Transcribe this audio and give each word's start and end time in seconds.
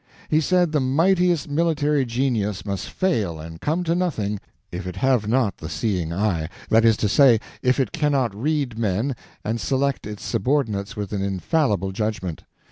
He 0.29 0.41
said 0.41 0.71
the 0.71 0.79
mightiest 0.79 1.47
military 1.47 2.05
genius 2.05 2.65
must 2.65 2.89
fail 2.89 3.39
and 3.39 3.61
come 3.61 3.83
to 3.83 3.93
nothing 3.93 4.39
if 4.71 4.87
it 4.87 4.95
have 4.95 5.27
not 5.27 5.57
the 5.57 5.69
seeing 5.69 6.11
eye—that 6.11 6.83
is 6.83 6.97
to 6.97 7.07
say, 7.07 7.39
if 7.61 7.79
it 7.79 7.91
cannot 7.91 8.33
read 8.33 8.79
men 8.79 9.15
and 9.45 9.61
select 9.61 10.07
its 10.07 10.25
subordinates 10.25 10.95
with 10.95 11.13
an 11.13 11.21
infallible 11.21 11.91
judgment. 11.91 12.45